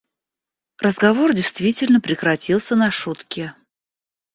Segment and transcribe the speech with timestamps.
[0.79, 3.53] Разговор действительно прекратился на шутке.